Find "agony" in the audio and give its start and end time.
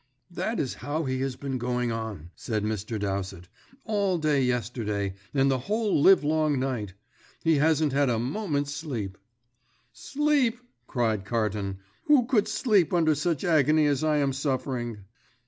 13.43-13.85